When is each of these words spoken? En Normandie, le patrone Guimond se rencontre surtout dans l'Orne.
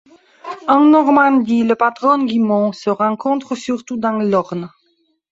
En 0.67 0.85
Normandie, 0.87 1.61
le 1.63 1.75
patrone 1.75 2.25
Guimond 2.25 2.71
se 2.71 2.89
rencontre 2.89 3.53
surtout 3.53 3.97
dans 3.97 4.17
l'Orne. 4.19 4.71